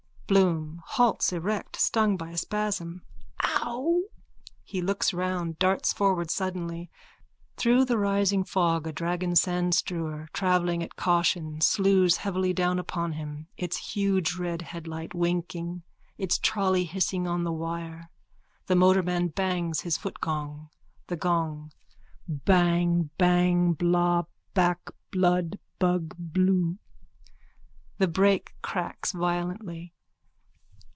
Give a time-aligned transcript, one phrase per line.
[0.27, 3.01] BLOOM: (Halts erect, stung by a spasm.)
[3.43, 4.03] Ow!
[4.65, 6.89] _(He looks round, darts forward suddenly.
[7.57, 13.75] Through rising fog a dragon sandstrewer, travelling at caution, slews heavily down upon him, its
[13.91, 15.83] huge red headlight winking,
[16.17, 18.09] its trolley hissing on the wire.
[18.67, 20.69] The motorman bangs his footgong.)_
[21.07, 21.73] THE GONG:
[22.25, 26.77] Bang Bang Bla Bak Blud Bugg Bloo.
[27.99, 29.91] _(The brake cracks violently.